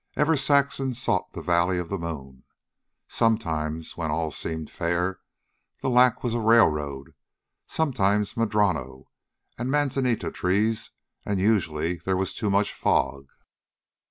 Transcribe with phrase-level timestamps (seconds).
[0.15, 2.43] Ever Saxon sought the valley of the moon.
[3.07, 5.19] Sometimes, when all seemed fair,
[5.81, 7.13] the lack was a railroad,
[7.67, 9.03] sometimes madrono
[9.59, 10.89] and manzanita trees,
[11.23, 13.27] and, usually, there was too much fog.